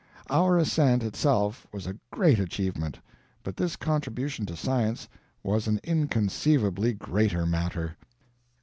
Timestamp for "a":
1.85-1.95